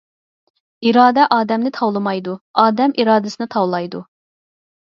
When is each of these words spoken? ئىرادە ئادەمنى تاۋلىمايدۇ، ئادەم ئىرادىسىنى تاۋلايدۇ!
ئىرادە 0.91 1.25
ئادەمنى 1.35 1.71
تاۋلىمايدۇ، 1.77 2.35
ئادەم 2.65 2.97
ئىرادىسىنى 3.03 3.49
تاۋلايدۇ! 3.59 4.03